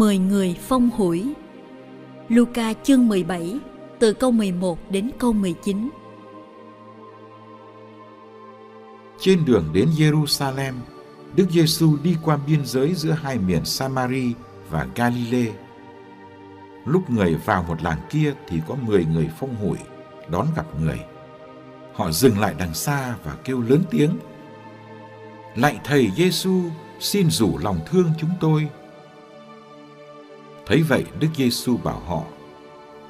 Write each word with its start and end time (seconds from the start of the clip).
Mười 0.00 0.18
người 0.18 0.56
phong 0.60 0.90
hủi 0.90 1.34
Luca 2.28 2.72
chương 2.82 3.08
17 3.08 3.58
từ 3.98 4.12
câu 4.12 4.30
11 4.30 4.78
đến 4.90 5.10
câu 5.18 5.32
19 5.32 5.90
Trên 9.18 9.44
đường 9.44 9.64
đến 9.72 9.88
Jerusalem, 9.98 10.72
Đức 11.36 11.46
Giêsu 11.50 11.96
đi 12.02 12.16
qua 12.24 12.38
biên 12.46 12.66
giới 12.66 12.94
giữa 12.94 13.10
hai 13.10 13.38
miền 13.38 13.64
Samari 13.64 14.32
và 14.70 14.86
Galilee. 14.96 15.52
Lúc 16.84 17.10
người 17.10 17.34
vào 17.44 17.62
một 17.68 17.82
làng 17.82 18.00
kia 18.10 18.34
thì 18.48 18.60
có 18.68 18.74
mười 18.74 19.04
người 19.04 19.30
phong 19.40 19.56
hủi 19.56 19.78
đón 20.30 20.46
gặp 20.56 20.66
người. 20.80 21.00
Họ 21.92 22.10
dừng 22.10 22.38
lại 22.38 22.54
đằng 22.58 22.74
xa 22.74 23.14
và 23.24 23.36
kêu 23.44 23.62
lớn 23.62 23.82
tiếng. 23.90 24.18
Lạy 25.56 25.80
Thầy 25.84 26.10
Giêsu, 26.16 26.60
xin 27.00 27.30
rủ 27.30 27.58
lòng 27.58 27.80
thương 27.90 28.10
chúng 28.20 28.30
tôi. 28.40 28.68
Thấy 30.70 30.82
vậy 30.82 31.04
Đức 31.20 31.28
Giêsu 31.36 31.76
bảo 31.76 32.00
họ, 32.00 32.22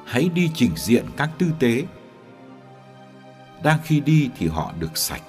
hãy 0.05 0.29
đi 0.35 0.51
trình 0.55 0.71
diện 0.77 1.05
các 1.17 1.31
tư 1.39 1.47
tế. 1.59 1.85
Đang 3.63 3.79
khi 3.85 4.01
đi 4.01 4.31
thì 4.39 4.47
họ 4.47 4.73
được 4.79 4.99
sạch. 4.99 5.23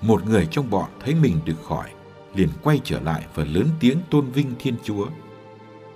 Một 0.00 0.26
người 0.26 0.48
trong 0.50 0.70
bọn 0.70 0.90
thấy 1.00 1.14
mình 1.14 1.40
được 1.44 1.64
khỏi, 1.64 1.90
liền 2.34 2.48
quay 2.62 2.80
trở 2.84 3.00
lại 3.00 3.26
và 3.34 3.44
lớn 3.44 3.68
tiếng 3.80 3.98
tôn 4.10 4.30
vinh 4.30 4.54
Thiên 4.58 4.74
Chúa. 4.84 5.06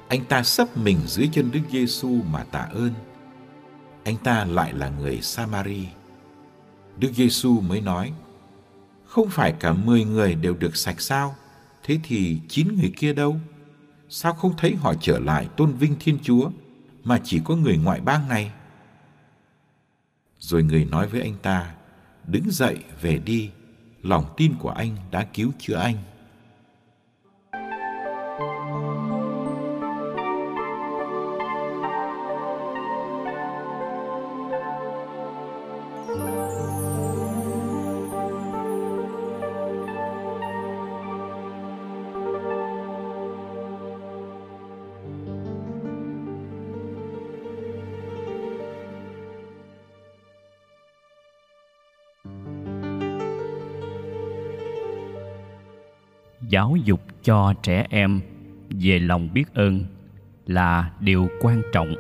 Anh 0.09 0.25
ta 0.25 0.42
sấp 0.42 0.76
mình 0.76 0.98
dưới 1.06 1.28
chân 1.32 1.50
Đức 1.53 1.60
Giêsu 1.70 2.08
mà 2.08 2.44
tạ 2.44 2.69
ơn. 2.72 2.91
Anh 4.04 4.16
ta 4.16 4.44
lại 4.44 4.72
là 4.72 4.88
người 4.88 5.20
Samari. 5.22 5.88
Đức 6.98 7.10
Giêsu 7.14 7.60
mới 7.60 7.81
nói: 7.81 8.12
Không 9.06 9.28
phải 9.31 9.53
cả 9.60 9.72
mười 9.72 10.04
người 10.04 10.34
đều 10.34 10.54
được 10.54 10.76
sạch 10.76 11.00
sao? 11.00 11.37
Thế 11.82 11.98
thì 12.03 12.41
chín 12.48 12.76
người 12.81 12.93
kia 12.97 13.12
đâu? 13.12 13.37
Sao 14.09 14.34
không 14.34 14.56
thấy 14.56 14.75
họ 14.75 14.94
trở 15.00 15.19
lại 15.19 15.49
tôn 15.56 15.72
vinh 15.72 15.94
Thiên 16.00 16.19
Chúa 16.22 16.50
mà 17.05 17.21
chỉ 17.25 17.41
có 17.44 17.56
người 17.56 17.77
ngoại 17.77 18.00
bang 18.00 18.28
này? 18.28 18.53
Rồi 20.39 20.62
người 20.62 20.84
nói 20.84 21.09
với 21.09 21.21
anh 21.21 21.37
ta: 21.43 21.75
Đứng 22.27 22.50
dậy 22.50 22.78
về 23.00 23.19
đi, 23.19 23.50
lòng 24.03 24.25
tin 24.37 24.55
của 24.59 24.71
anh 24.71 24.97
đã 25.11 25.27
cứu 25.34 25.53
chữa 25.59 25.77
anh. 25.77 25.97
Giáo 56.48 56.76
dục 56.84 57.00
cho 57.22 57.54
trẻ 57.62 57.86
em 57.90 58.20
về 58.70 58.98
lòng 58.98 59.28
biết 59.34 59.54
ơn 59.54 59.80
là 60.46 60.90
điều 61.00 61.28
quan 61.40 61.62
trọng. 61.72 61.94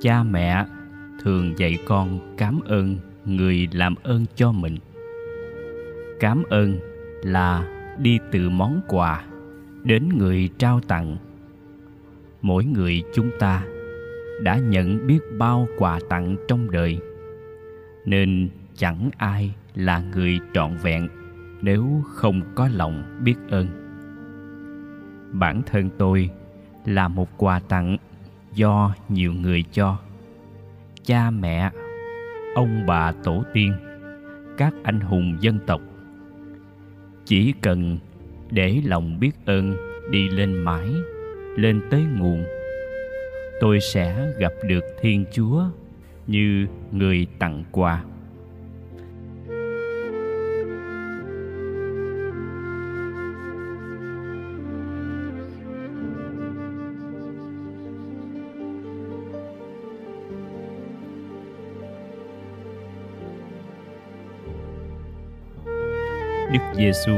Cha 0.00 0.22
mẹ 0.22 0.66
thường 1.22 1.58
dạy 1.58 1.78
con 1.86 2.34
cảm 2.38 2.60
ơn 2.66 2.96
người 3.24 3.68
làm 3.72 3.94
ơn 4.02 4.24
cho 4.34 4.52
mình. 4.52 4.76
Cảm 6.20 6.42
ơn 6.50 6.78
là 7.22 7.68
đi 7.98 8.18
từ 8.32 8.50
món 8.50 8.80
quà 8.88 9.24
đến 9.82 10.08
người 10.18 10.50
trao 10.58 10.80
tặng. 10.80 11.16
Mỗi 12.42 12.64
người 12.64 13.02
chúng 13.14 13.30
ta 13.38 13.66
đã 14.42 14.58
nhận 14.58 15.06
biết 15.06 15.18
bao 15.38 15.68
quà 15.78 16.00
tặng 16.08 16.36
trong 16.48 16.70
đời, 16.70 16.98
nên 18.04 18.48
chẳng 18.76 19.10
ai 19.16 19.54
là 19.74 20.02
người 20.14 20.40
trọn 20.54 20.76
vẹn 20.82 21.08
nếu 21.62 22.02
không 22.06 22.42
có 22.54 22.68
lòng 22.72 23.20
biết 23.24 23.36
ơn. 23.50 23.66
Bản 25.32 25.62
thân 25.66 25.90
tôi 25.98 26.30
là 26.84 27.08
một 27.08 27.28
quà 27.36 27.60
tặng 27.68 27.96
do 28.54 28.94
nhiều 29.08 29.32
người 29.32 29.64
cho. 29.72 29.98
Cha 31.04 31.30
mẹ, 31.30 31.70
ông 32.54 32.86
bà 32.86 33.12
tổ 33.12 33.44
tiên, 33.52 33.72
các 34.56 34.74
anh 34.82 35.00
hùng 35.00 35.36
dân 35.40 35.58
tộc. 35.66 35.80
Chỉ 37.24 37.52
cần 37.62 37.98
để 38.50 38.82
lòng 38.84 39.20
biết 39.20 39.32
ơn 39.46 39.76
đi 40.10 40.28
lên 40.28 40.52
mãi 40.52 40.88
lên 41.56 41.80
tới 41.90 42.04
nguồn, 42.16 42.44
tôi 43.60 43.80
sẽ 43.80 44.32
gặp 44.38 44.52
được 44.68 44.84
thiên 45.00 45.24
chúa 45.32 45.62
như 46.26 46.66
người 46.92 47.26
tặng 47.38 47.64
quà. 47.70 48.04
Đức 66.54 66.60
Giêsu 66.74 67.12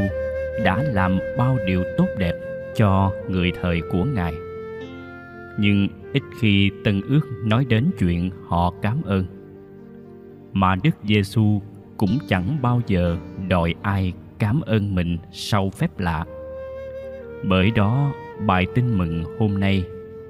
đã 0.65 0.83
làm 0.83 1.19
bao 1.39 1.59
điều 1.67 1.85
tốt 1.99 2.09
đẹp 2.19 2.33
cho 2.77 3.13
người 3.29 3.53
thời 3.63 3.81
của 3.93 4.05
Ngài. 4.05 4.33
Nhưng 5.59 5.89
ít 6.13 6.23
khi 6.41 6.71
Tân 6.85 7.01
Ước 7.09 7.21
nói 7.45 7.67
đến 7.69 7.91
chuyện 7.99 8.31
họ 8.49 8.75
cảm 8.83 9.03
ơn. 9.03 9.25
Mà 10.53 10.75
Đức 10.83 10.91
Giêsu 11.05 11.63
cũng 11.97 12.19
chẳng 12.29 12.59
bao 12.63 12.81
giờ 12.87 13.17
đòi 13.49 13.75
ai 13.83 14.13
cảm 14.39 14.61
ơn 14.61 14.95
mình 14.95 15.19
sau 15.33 15.71
phép 15.71 15.99
lạ. 15.99 16.25
Bởi 17.45 17.71
đó, 17.71 18.13
bài 18.47 18.67
tin 18.75 18.99
mừng 18.99 19.25
hôm 19.39 19.61
nay 19.61 19.85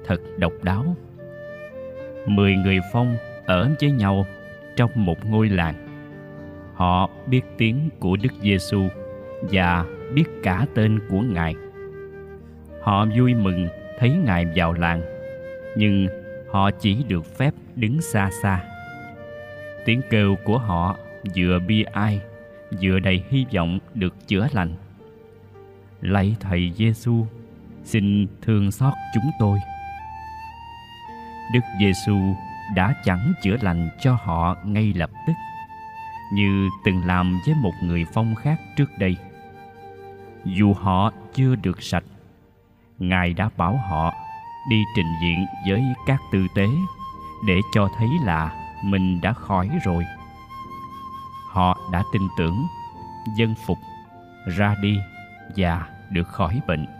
thật 0.05 0.21
độc 0.37 0.53
đáo. 0.63 0.95
Mười 2.25 2.55
người 2.55 2.79
phong 2.93 3.15
ở 3.45 3.69
với 3.81 3.91
nhau 3.91 4.25
trong 4.75 4.91
một 4.95 5.25
ngôi 5.25 5.49
làng 5.49 5.86
họ 6.77 7.09
biết 7.27 7.41
tiếng 7.57 7.89
của 7.99 8.17
Đức 8.21 8.33
Giêsu 8.41 8.87
và 9.41 9.85
biết 10.13 10.25
cả 10.43 10.65
tên 10.75 10.99
của 11.09 11.21
Ngài. 11.21 11.55
Họ 12.81 13.05
vui 13.17 13.33
mừng 13.33 13.67
thấy 13.99 14.09
Ngài 14.09 14.45
vào 14.55 14.73
làng, 14.73 15.01
nhưng 15.77 16.07
họ 16.51 16.71
chỉ 16.71 17.03
được 17.07 17.37
phép 17.37 17.53
đứng 17.75 18.01
xa 18.01 18.29
xa. 18.41 18.63
Tiếng 19.85 20.01
kêu 20.09 20.35
của 20.45 20.57
họ 20.57 20.95
vừa 21.35 21.59
bi 21.59 21.83
ai, 21.83 22.21
vừa 22.81 22.99
đầy 22.99 23.23
hy 23.29 23.45
vọng 23.55 23.79
được 23.93 24.27
chữa 24.27 24.47
lành. 24.53 24.75
Lạy 26.01 26.35
Thầy 26.39 26.71
Giêsu, 26.75 27.25
xin 27.83 28.27
thương 28.41 28.71
xót 28.71 28.93
chúng 29.13 29.31
tôi. 29.39 29.59
Đức 31.53 31.59
Giêsu 31.79 32.17
đã 32.75 32.93
chẳng 33.03 33.33
chữa 33.43 33.55
lành 33.61 33.89
cho 34.01 34.17
họ 34.23 34.57
ngay 34.65 34.93
lập 34.95 35.09
tức 35.27 35.33
như 36.33 36.69
từng 36.83 37.05
làm 37.05 37.39
với 37.45 37.55
một 37.55 37.73
người 37.83 38.05
phong 38.13 38.35
khác 38.35 38.61
trước 38.75 38.89
đây. 38.99 39.17
Dù 40.45 40.73
họ 40.73 41.11
chưa 41.33 41.55
được 41.55 41.83
sạch, 41.83 42.03
ngài 42.99 43.33
đã 43.33 43.49
bảo 43.57 43.77
họ 43.89 44.13
đi 44.69 44.83
trình 44.95 45.13
diện 45.21 45.45
với 45.67 45.83
các 46.05 46.19
tư 46.31 46.47
tế 46.55 46.67
để 47.47 47.61
cho 47.73 47.89
thấy 47.97 48.07
là 48.23 48.51
mình 48.83 49.21
đã 49.21 49.33
khỏi 49.33 49.69
rồi. 49.83 50.03
Họ 51.51 51.77
đã 51.91 52.03
tin 52.13 52.21
tưởng, 52.37 52.67
dân 53.37 53.55
phục, 53.65 53.77
ra 54.57 54.75
đi 54.81 54.97
và 55.55 55.87
được 56.09 56.27
khỏi 56.27 56.61
bệnh. 56.67 56.96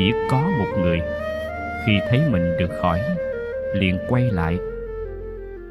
Chỉ 0.00 0.12
có 0.30 0.50
một 0.58 0.66
người. 0.78 1.00
Khi 1.86 1.92
thấy 2.08 2.30
mình 2.30 2.52
được 2.58 2.70
khỏi, 2.82 3.00
liền 3.74 3.98
quay 4.08 4.30
lại. 4.30 4.58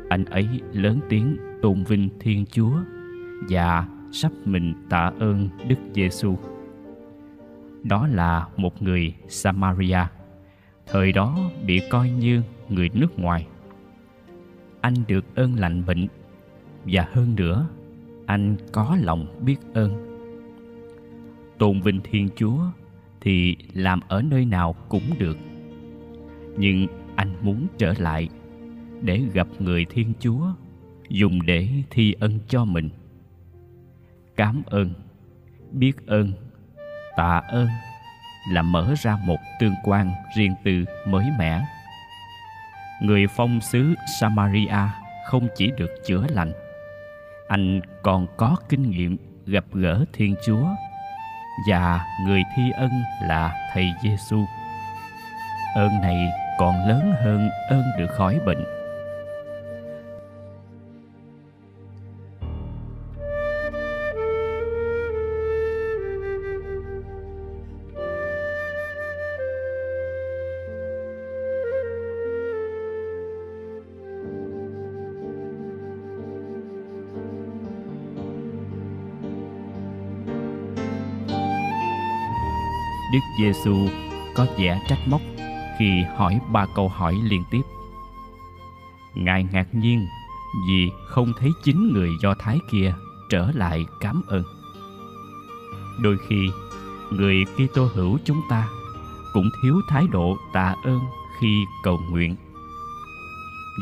Anh 0.10 0.26
ấy 0.26 0.48
lớn 0.74 1.00
tiếng 1.10 1.38
tôn 1.62 1.84
vinh 1.84 2.10
thiên 2.20 2.46
chúa 2.52 2.72
và 3.50 3.88
sắp 4.12 4.32
mình 4.46 4.74
tạ 4.90 5.12
ơn 5.20 5.50
đức 5.68 5.76
giêsu 5.96 6.38
đó 7.84 8.08
là 8.08 8.48
một 8.58 8.82
người 8.82 9.14
samaria, 9.28 10.04
thời 10.88 11.12
đó 11.12 11.38
bị 11.66 11.82
coi 11.90 12.10
như 12.10 12.42
người 12.70 12.90
nước 12.94 13.20
ngoài. 13.20 13.48
Anh 14.82 14.94
được 15.08 15.26
ơn 15.36 15.56
lành 15.56 15.86
bệnh 15.86 16.08
và 16.86 17.08
hơn 17.12 17.36
nữa, 17.36 17.68
anh 18.26 18.56
có 18.72 18.98
lòng 19.02 19.26
biết 19.46 19.58
ơn. 19.74 20.20
Tôn 21.58 21.82
vinh 21.82 22.00
thiên 22.04 22.30
chúa 22.36 22.60
thì 23.22 23.56
làm 23.74 24.00
ở 24.08 24.22
nơi 24.22 24.46
nào 24.46 24.76
cũng 24.90 25.04
được. 25.18 25.38
Nhưng 26.58 26.88
anh 27.16 27.36
muốn 27.42 27.68
trở 27.78 27.94
lại 27.98 28.30
để 29.02 29.22
gặp 29.34 29.48
người 29.60 29.86
thiên 29.86 30.14
chúa, 30.20 30.48
dùng 31.10 31.46
để 31.46 31.68
thi 31.90 32.16
ân 32.20 32.40
cho 32.48 32.66
mình. 32.66 32.90
Cảm 34.36 34.64
ơn, 34.66 34.94
biết 35.72 36.08
ơn, 36.08 36.32
tạ 37.18 37.42
ơn 37.50 37.68
là 38.52 38.62
mở 38.62 38.94
ra 39.04 39.18
một 39.26 39.38
tương 39.60 39.76
quan 39.84 40.12
riêng 40.38 40.56
tư 40.64 40.86
mới 41.08 41.26
mẻ. 41.40 41.62
Người 43.02 43.28
phong 43.28 43.62
sứ 43.62 43.94
samaria 44.20 44.88
không 45.26 45.48
chỉ 45.56 45.72
được 45.78 45.90
chữa 46.06 46.28
lành, 46.30 46.52
anh 47.48 47.82
còn 48.04 48.28
có 48.38 48.56
kinh 48.70 48.90
nghiệm 48.90 49.18
gặp 49.46 49.66
gỡ 49.74 50.06
thiên 50.14 50.36
chúa 50.46 50.68
và 51.68 52.06
người 52.26 52.44
thi 52.56 52.72
ân 52.72 52.92
là 53.22 53.52
thầy 53.74 53.94
Giêsu. 54.02 54.46
Ơn 55.76 56.02
này 56.02 56.32
còn 56.60 56.88
lớn 56.88 57.14
hơn 57.24 57.50
ơn 57.70 57.84
được 57.98 58.08
khỏi 58.18 58.40
bệnh. 58.46 58.79
Đức 83.14 83.20
Giêsu 83.40 83.88
có 84.36 84.46
vẻ 84.58 84.82
trách 84.88 85.00
móc 85.08 85.22
khi 85.80 86.04
hỏi 86.16 86.40
ba 86.52 86.66
câu 86.76 86.90
hỏi 86.90 87.20
liên 87.24 87.44
tiếp. 87.52 87.62
Ngài 89.16 89.44
ngạc 89.52 89.68
nhiên 89.76 90.08
vì 90.68 90.90
không 91.08 91.34
thấy 91.40 91.50
chính 91.64 91.94
người 91.94 92.10
Do 92.22 92.34
Thái 92.40 92.58
kia 92.72 92.94
trở 93.30 93.52
lại 93.56 93.86
cảm 94.00 94.22
ơn. 94.28 94.44
Đôi 96.02 96.18
khi, 96.28 96.50
người 97.12 97.46
Kitô 97.46 97.90
hữu 97.94 98.18
chúng 98.26 98.42
ta 98.50 98.68
cũng 99.34 99.50
thiếu 99.64 99.82
thái 99.90 100.08
độ 100.12 100.38
tạ 100.54 100.76
ơn 100.84 101.00
khi 101.40 101.66
cầu 101.84 102.00
nguyện. 102.10 102.36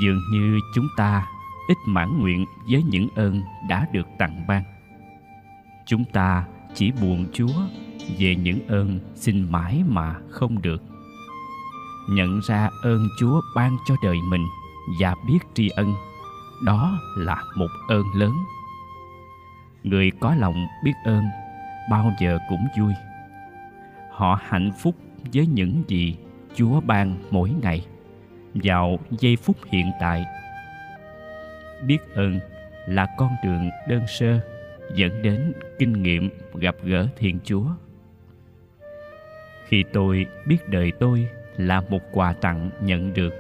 Dường 0.02 0.22
như 0.32 0.60
chúng 0.76 0.88
ta 0.98 1.28
ít 1.68 1.78
mãn 1.86 2.20
nguyện 2.20 2.46
với 2.72 2.84
những 2.84 3.08
ơn 3.16 3.42
đã 3.70 3.88
được 3.94 4.08
tặng 4.20 4.48
ban. 4.48 4.64
Chúng 5.86 6.04
ta 6.14 6.46
chỉ 6.78 6.92
buồn 7.02 7.26
Chúa, 7.34 7.54
về 8.20 8.36
những 8.36 8.68
ơn 8.68 9.00
xin 9.16 9.52
mãi 9.52 9.84
mà 9.88 10.16
không 10.30 10.62
được. 10.62 10.82
Nhận 12.10 12.40
ra 12.40 12.70
ơn 12.84 13.08
chúa 13.20 13.42
ban 13.56 13.78
cho 13.88 13.96
đời 14.04 14.18
mình 14.30 14.46
và 15.02 15.16
biết 15.28 15.40
tri 15.54 15.70
ân, 15.70 15.94
đó 16.66 17.00
là 17.18 17.44
một 17.56 17.68
ơn 17.88 18.04
lớn. 18.16 18.34
Người 19.84 20.12
có 20.20 20.36
lòng 20.36 20.68
biết 20.84 20.94
ơn 21.06 21.24
bao 21.92 22.12
giờ 22.20 22.40
cũng 22.50 22.68
vui. 22.80 22.94
Họ 24.12 24.40
hạnh 24.44 24.72
phúc 24.80 24.96
với 25.34 25.48
những 25.48 25.84
gì 25.88 26.18
chúa 26.56 26.82
ban 26.82 27.18
mỗi 27.32 27.50
ngày 27.62 27.86
vào 28.54 29.00
giây 29.20 29.36
phút 29.36 29.58
hiện 29.72 29.92
tại. 30.00 30.26
Biết 31.86 32.00
ơn 32.16 32.40
là 32.88 33.08
con 33.18 33.32
đường 33.44 33.70
đơn 33.88 34.02
sơ 34.08 34.40
dẫn 34.96 35.22
đến 35.22 35.54
kinh 35.80 36.04
nghiệm 36.04 36.30
gặp 36.54 36.76
gỡ 36.84 37.08
thiên 37.18 37.40
chúa. 37.44 37.66
Khi 39.68 39.84
tôi 39.94 40.26
biết 40.46 40.70
đời 40.70 40.92
tôi 41.00 41.28
là 41.58 41.82
một 41.90 42.02
quà 42.12 42.34
tặng 42.34 42.70
nhận 42.82 43.14
được, 43.14 43.34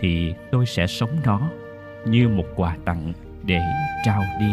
thì 0.00 0.34
tôi 0.50 0.66
sẽ 0.66 0.86
sống 0.86 1.10
nó 1.24 1.50
như 2.06 2.28
một 2.28 2.46
quà 2.56 2.76
tặng 2.84 3.12
để 3.44 3.60
trao 4.04 4.22
đi. 4.40 4.52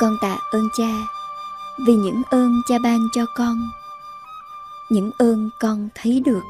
Con 0.00 0.16
tạ 0.20 0.38
ơn 0.50 0.68
cha, 0.72 1.06
vì 1.86 1.94
những 1.94 2.22
ơn 2.30 2.62
cha 2.66 2.78
ban 2.78 3.08
cho 3.12 3.26
con. 3.36 3.70
Những 4.90 5.10
ơn 5.18 5.50
con 5.60 5.88
thấy 5.94 6.20
được, 6.20 6.42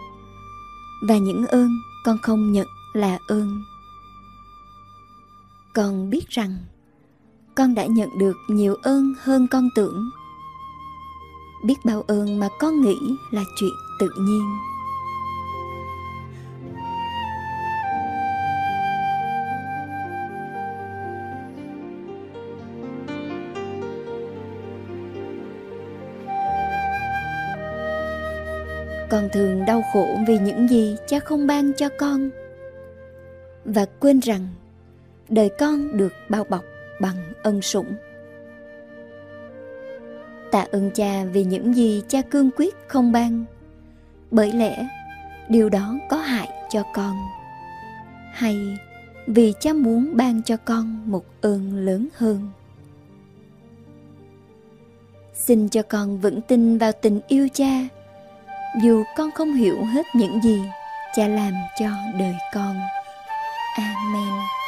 và 1.09 1.19
những 1.19 1.47
ơn 1.47 1.71
con 2.05 2.19
không 2.23 2.53
nhận 2.53 2.67
là 2.93 3.19
ơn. 3.27 3.63
Con 5.75 6.11
biết 6.11 6.29
rằng, 6.29 6.57
con 7.55 7.75
đã 7.75 7.87
nhận 7.87 8.19
được 8.19 8.37
nhiều 8.49 8.75
ơn 8.83 9.15
hơn 9.23 9.47
con 9.51 9.69
tưởng. 9.75 10.11
Biết 11.65 11.77
bao 11.85 12.03
ơn 12.03 12.41
mà 12.41 12.49
con 12.59 12.81
nghĩ 12.81 12.99
là 13.31 13.45
chuyện 13.57 13.75
tự 14.01 14.11
nhiên. 14.19 14.70
Con 29.11 29.29
thường 29.33 29.65
đau 29.67 29.83
khổ 29.93 30.19
vì 30.27 30.39
những 30.39 30.69
gì 30.69 30.97
cha 31.07 31.21
không 31.21 31.47
ban 31.47 31.73
cho 31.73 31.89
con. 31.99 32.31
Và 33.65 33.87
quên 34.01 34.21
rằng, 34.21 34.49
đời 35.29 35.51
con 35.59 35.97
được 35.97 36.13
bao 36.29 36.45
bọc 36.45 36.65
bằng 37.01 37.17
ân 37.43 37.63
sủng. 37.63 37.95
Tạ 40.51 40.67
ơn 40.73 40.91
cha 40.95 41.25
vì 41.25 41.45
những 41.45 41.75
gì 41.75 42.03
cha 42.09 42.23
cương 42.23 42.51
quyết 42.57 42.75
không 42.89 43.13
ban. 43.13 43.45
Bởi 44.31 44.53
lẽ, 44.53 44.89
điều 45.49 45.69
đó 45.69 45.95
có 46.11 46.17
hại 46.17 46.49
cho 46.71 46.83
con. 46.95 47.17
Hay 48.33 48.79
vì 49.27 49.53
cha 49.61 49.73
muốn 49.73 50.17
ban 50.17 50.43
cho 50.43 50.57
con 50.57 51.11
một 51.11 51.25
ơn 51.41 51.77
lớn 51.77 52.09
hơn. 52.15 52.49
Xin 55.35 55.69
cho 55.69 55.83
con 55.83 56.19
vững 56.19 56.41
tin 56.41 56.79
vào 56.79 56.93
tình 56.93 57.21
yêu 57.29 57.49
cha 57.53 57.89
dù 58.75 59.05
con 59.17 59.31
không 59.31 59.55
hiểu 59.55 59.85
hết 59.85 60.07
những 60.15 60.43
gì 60.43 60.71
cha 61.17 61.29
làm 61.29 61.53
cho 61.81 61.91
đời 62.19 62.35
con. 62.53 62.81
Amen. 63.77 64.60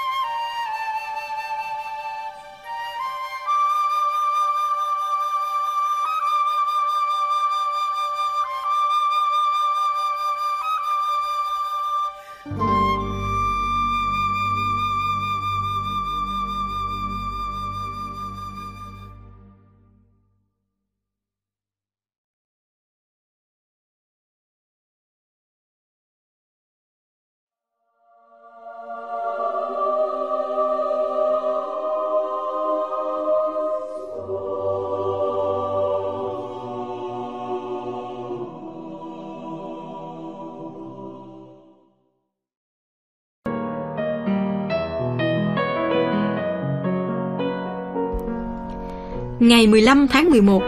Ngày 49.42 49.66
15 49.66 50.08
tháng 50.08 50.30
11, 50.30 50.62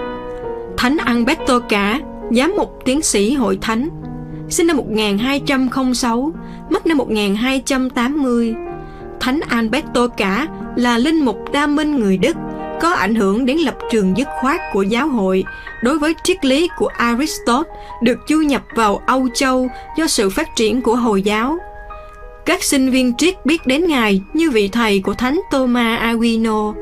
Thánh 0.77 0.97
Alberto 0.97 1.59
Cả, 1.59 2.01
giám 2.31 2.55
mục 2.57 2.79
tiến 2.85 3.03
sĩ 3.03 3.35
hội 3.35 3.59
thánh, 3.61 3.89
sinh 4.49 4.67
năm 4.67 4.77
1206, 4.77 6.33
mất 6.71 6.87
năm 6.87 6.99
1280. 6.99 8.55
Thánh 9.21 9.41
Alberto 9.49 10.07
Cả 10.09 10.47
là 10.77 10.99
linh 10.99 11.25
mục 11.25 11.53
đa 11.53 11.67
minh 11.67 11.97
người 11.97 12.17
Đức, 12.17 12.37
có 12.81 12.93
ảnh 12.93 13.15
hưởng 13.15 13.47
đến 13.47 13.59
lập 13.59 13.79
trường 13.91 14.17
dứt 14.17 14.29
khoát 14.41 14.61
của 14.73 14.83
giáo 14.83 15.09
hội 15.09 15.45
đối 15.83 15.99
với 15.99 16.15
triết 16.25 16.45
lý 16.45 16.69
của 16.79 16.87
Aristotle 16.87 17.75
được 18.03 18.19
du 18.29 18.41
nhập 18.41 18.63
vào 18.75 19.03
Âu 19.07 19.29
Châu 19.35 19.69
do 19.99 20.07
sự 20.07 20.31
phát 20.31 20.57
triển 20.57 20.83
của 20.83 20.97
Hồi 20.97 21.23
giáo. 21.23 21.59
Các 22.47 22.63
sinh 22.63 22.91
viên 22.91 23.17
triết 23.17 23.47
biết 23.47 23.67
đến 23.67 23.89
Ngài 23.89 24.21
như 24.33 24.51
vị 24.51 24.69
thầy 24.69 25.01
của 25.01 25.15
Thánh 25.15 25.41
Thomas 25.51 26.01
Aquino. 26.01 26.75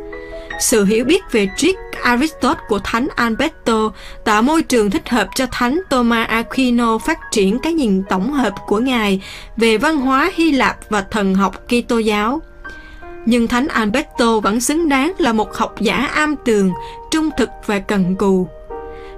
Sự 0.61 0.85
hiểu 0.85 1.04
biết 1.04 1.23
về 1.32 1.49
triết 1.56 1.75
Aristotle 2.02 2.64
của 2.68 2.78
Thánh 2.85 3.09
Alberto 3.16 3.92
tạo 4.25 4.42
môi 4.42 4.62
trường 4.62 4.90
thích 4.90 5.09
hợp 5.09 5.28
cho 5.35 5.47
Thánh 5.52 5.80
Thomas 5.90 6.28
Aquino 6.28 6.99
phát 6.99 7.18
triển 7.30 7.59
cái 7.59 7.73
nhìn 7.73 8.02
tổng 8.09 8.32
hợp 8.32 8.54
của 8.66 8.78
Ngài 8.78 9.23
về 9.56 9.78
văn 9.78 9.97
hóa 9.97 10.30
Hy 10.35 10.52
Lạp 10.52 10.90
và 10.90 11.00
thần 11.11 11.35
học 11.35 11.64
Kitô 11.66 11.99
giáo. 11.99 12.40
Nhưng 13.26 13.49
Thánh 13.49 13.68
Alberto 13.68 14.40
vẫn 14.40 14.61
xứng 14.61 14.88
đáng 14.88 15.12
là 15.18 15.32
một 15.32 15.54
học 15.54 15.75
giả 15.80 15.97
am 16.14 16.37
tường, 16.44 16.71
trung 17.11 17.28
thực 17.37 17.49
và 17.66 17.78
cần 17.78 18.16
cù. 18.16 18.49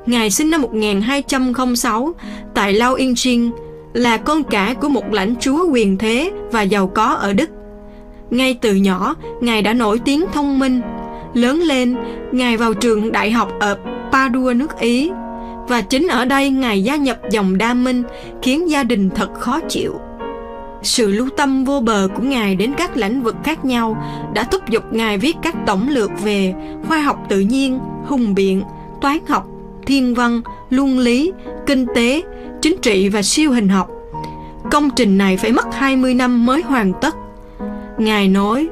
Ngài 0.06 0.30
sinh 0.30 0.50
năm 0.50 0.62
1206 0.62 2.14
tại 2.54 2.72
Lao 2.72 2.94
Yên 2.94 3.14
Trinh, 3.14 3.50
là 3.92 4.16
con 4.16 4.44
cả 4.44 4.74
của 4.80 4.88
một 4.88 5.12
lãnh 5.12 5.34
chúa 5.40 5.68
quyền 5.72 5.98
thế 5.98 6.32
và 6.52 6.62
giàu 6.62 6.86
có 6.86 7.04
ở 7.04 7.32
Đức. 7.32 7.50
Ngay 8.30 8.58
từ 8.60 8.74
nhỏ, 8.74 9.14
Ngài 9.40 9.62
đã 9.62 9.72
nổi 9.72 10.00
tiếng 10.04 10.24
thông 10.32 10.58
minh. 10.58 10.80
Lớn 11.34 11.60
lên, 11.60 11.96
Ngài 12.32 12.56
vào 12.56 12.74
trường 12.74 13.12
đại 13.12 13.30
học 13.30 13.52
ở 13.60 13.78
Padua 14.12 14.52
nước 14.52 14.78
Ý. 14.78 15.10
Và 15.68 15.80
chính 15.80 16.08
ở 16.08 16.24
đây 16.24 16.50
Ngài 16.50 16.84
gia 16.84 16.96
nhập 16.96 17.18
dòng 17.30 17.58
đa 17.58 17.74
minh, 17.74 18.02
khiến 18.42 18.70
gia 18.70 18.82
đình 18.82 19.10
thật 19.10 19.34
khó 19.40 19.60
chịu. 19.68 19.94
Sự 20.82 21.12
lưu 21.12 21.28
tâm 21.36 21.64
vô 21.64 21.80
bờ 21.80 22.08
của 22.16 22.22
Ngài 22.22 22.56
đến 22.56 22.72
các 22.76 22.96
lĩnh 22.96 23.22
vực 23.22 23.36
khác 23.44 23.64
nhau 23.64 23.96
đã 24.34 24.44
thúc 24.44 24.68
giục 24.68 24.92
Ngài 24.92 25.18
viết 25.18 25.36
các 25.42 25.54
tổng 25.66 25.88
lược 25.88 26.10
về 26.22 26.54
khoa 26.88 26.98
học 26.98 27.26
tự 27.28 27.40
nhiên, 27.40 27.78
hùng 28.04 28.34
biện, 28.34 28.62
toán 29.00 29.18
học, 29.28 29.46
thiên 29.86 30.14
văn, 30.14 30.40
luân 30.70 30.98
lý, 30.98 31.32
kinh 31.66 31.86
tế, 31.94 32.22
chính 32.62 32.76
trị 32.82 33.08
và 33.08 33.22
siêu 33.22 33.52
hình 33.52 33.68
học. 33.68 33.90
Công 34.70 34.90
trình 34.96 35.18
này 35.18 35.36
phải 35.36 35.52
mất 35.52 35.74
20 35.74 36.14
năm 36.14 36.46
mới 36.46 36.62
hoàn 36.62 36.92
tất. 37.00 37.14
Ngài 37.98 38.28
nói, 38.28 38.68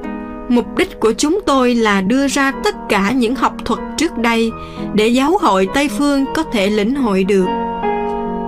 mục 0.55 0.79
đích 0.79 1.01
của 1.01 1.13
chúng 1.13 1.41
tôi 1.47 1.75
là 1.75 2.01
đưa 2.01 2.29
ra 2.29 2.53
tất 2.65 2.75
cả 2.89 3.13
những 3.13 3.35
học 3.35 3.55
thuật 3.65 3.81
trước 3.97 4.19
đây 4.19 4.51
để 4.95 5.09
giáo 5.09 5.39
hội 5.41 5.69
Tây 5.75 5.89
Phương 5.89 6.25
có 6.35 6.43
thể 6.43 6.71
lĩnh 6.71 6.95
hội 6.95 7.25
được. 7.25 7.47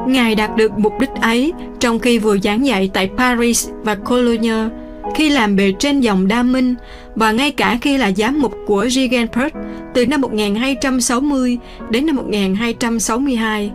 Ngài 0.07 0.35
đạt 0.35 0.57
được 0.57 0.79
mục 0.79 0.93
đích 1.01 1.11
ấy 1.21 1.53
trong 1.81 1.99
khi 1.99 2.19
vừa 2.19 2.39
giảng 2.39 2.67
dạy 2.67 2.91
tại 2.95 3.11
Paris 3.17 3.69
và 3.83 3.95
Cologne, 3.95 4.69
khi 5.15 5.31
làm 5.31 5.57
bề 5.57 5.73
trên 5.79 6.01
dòng 6.01 6.29
Đa 6.29 6.43
Minh 6.43 6.75
và 7.15 7.33
ngay 7.33 7.51
cả 7.51 7.79
khi 7.83 7.99
là 7.99 8.11
giám 8.17 8.41
mục 8.41 8.53
của 8.67 8.87
Regensburg 8.89 9.57
từ 9.95 10.07
năm 10.07 10.21
1260 10.21 11.59
đến 11.91 12.07
năm 12.07 12.17
1262. 12.17 13.71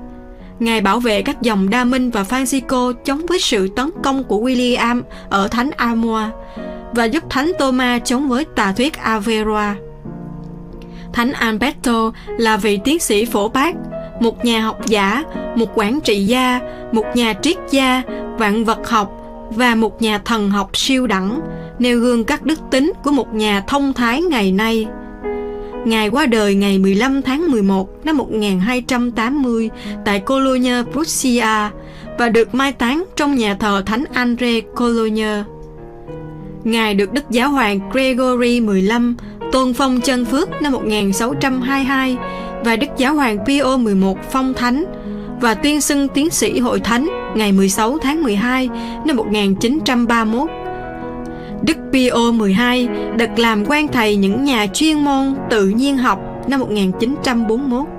Ngài 0.60 0.82
bảo 0.82 1.00
vệ 1.00 1.22
các 1.22 1.42
dòng 1.42 1.70
Đa 1.70 1.84
Minh 1.84 2.10
và 2.10 2.24
Francisco 2.24 2.94
chống 2.94 3.26
với 3.26 3.40
sự 3.40 3.68
tấn 3.68 3.90
công 4.04 4.24
của 4.24 4.38
William 4.38 5.02
ở 5.30 5.48
Thánh 5.48 5.70
Armour 5.78 6.24
và 6.94 7.06
giúp 7.06 7.24
Thánh 7.30 7.52
Thomas 7.60 8.02
chống 8.06 8.30
với 8.30 8.46
tà 8.56 8.72
thuyết 8.72 8.98
Averroa. 8.98 9.76
Thánh 11.14 11.32
Alberto 11.32 12.12
là 12.28 12.58
vị 12.58 12.80
tiến 12.84 13.00
sĩ 13.00 13.26
phổ 13.26 13.50
bác, 13.50 13.76
một 14.20 14.46
nhà 14.46 14.62
học 14.62 14.86
giả, 14.86 15.24
một 15.56 15.72
quản 15.76 16.00
trị 16.02 16.26
gia, 16.26 16.60
một 16.92 17.06
nhà 17.14 17.34
triết 17.42 17.58
gia, 17.72 18.02
vạn 18.38 18.66
vật 18.66 18.90
học 18.90 19.16
và 19.50 19.76
một 19.76 20.02
nhà 20.02 20.18
thần 20.18 20.50
học 20.50 20.78
siêu 20.78 21.08
đẳng, 21.08 21.42
nêu 21.80 22.00
gương 22.00 22.24
các 22.24 22.46
đức 22.46 22.60
tính 22.72 22.94
của 23.04 23.12
một 23.12 23.34
nhà 23.34 23.64
thông 23.68 23.94
thái 23.94 24.22
ngày 24.22 24.52
nay. 24.52 24.88
Ngài 25.86 26.10
qua 26.10 26.26
đời 26.26 26.56
ngày 26.56 26.80
15 26.80 27.22
tháng 27.22 27.52
11 27.52 28.06
năm 28.06 28.18
1280 28.18 29.70
tại 30.06 30.20
Cologne, 30.20 30.84
Prussia 30.92 31.70
và 32.20 32.30
được 32.30 32.56
mai 32.56 32.72
táng 32.72 33.06
trong 33.16 33.36
nhà 33.36 33.56
thờ 33.60 33.84
Thánh 33.86 34.04
Andre 34.14 34.62
Cologne. 34.62 35.44
Ngài 36.64 36.96
được 36.96 37.14
Đức 37.14 37.30
Giáo 37.30 37.50
hoàng 37.50 37.80
Gregory 37.92 38.62
XV 38.62 38.94
tôn 39.52 39.74
phong 39.74 40.02
chân 40.02 40.26
phước 40.26 40.50
năm 40.62 40.72
1622 40.72 42.18
và 42.64 42.76
Đức 42.76 42.88
Giáo 42.98 43.16
hoàng 43.16 43.46
Pio 43.46 43.78
XI 43.78 43.94
phong 44.32 44.54
thánh 44.54 44.86
và 45.42 45.54
tuyên 45.54 45.82
xưng 45.82 46.08
tiến 46.08 46.30
sĩ 46.30 46.60
hội 46.60 46.80
thánh 46.80 47.10
ngày 47.36 47.52
16 47.52 47.98
tháng 47.98 48.24
12 48.24 48.70
năm 49.06 49.16
1931. 49.16 50.50
Đức 51.62 51.78
Pio 51.94 52.32
XII 52.32 52.88
được 53.18 53.40
làm 53.40 53.66
quan 53.66 53.88
thầy 53.88 54.16
những 54.16 54.44
nhà 54.44 54.68
chuyên 54.74 54.98
môn 54.98 55.36
tự 55.50 55.68
nhiên 55.68 55.98
học 55.98 56.20
năm 56.48 56.60
1941. 56.60 57.99